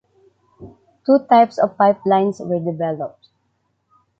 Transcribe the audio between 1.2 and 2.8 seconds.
types of pipelines were